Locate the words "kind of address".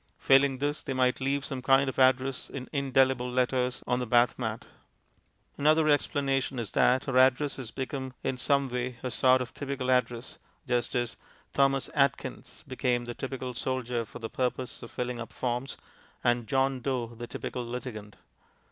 1.61-2.49